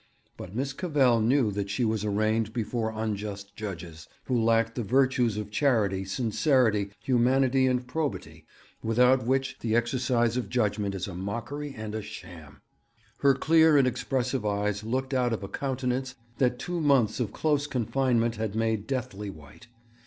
[0.35, 5.37] But Miss Cavell knew that she was arraigned before unjust judges, who lacked the virtues
[5.37, 8.47] of charity, sincerity, humanity, and probity,
[8.81, 12.61] without which the exercise of judgement is a mockery and a sham.
[13.19, 17.67] Her clear and expressive eyes looked out of a countenance that two months of close
[17.67, 19.67] confinement had made deathly white.